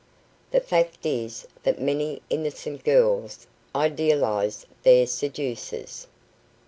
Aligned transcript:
The 0.49 0.61
fact 0.61 1.05
is 1.05 1.47
that 1.61 1.79
many 1.79 2.23
innocent 2.27 2.83
girls 2.83 3.45
idealize 3.75 4.65
their 4.81 5.05
seducers. 5.05 6.07